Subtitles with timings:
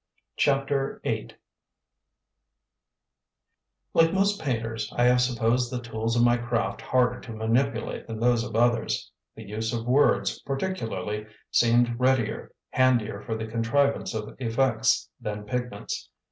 [0.35, 1.27] CHAPTER VIII
[3.93, 8.19] Like most painters, I have supposed the tools of my craft harder to manipulate than
[8.19, 9.11] those of others.
[9.35, 16.09] The use of words, particularly, seemed readier, handier for the contrivance of effects than pigments.